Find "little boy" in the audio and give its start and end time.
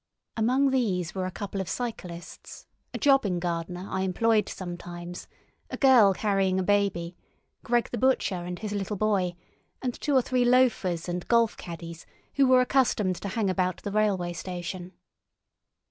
8.71-9.35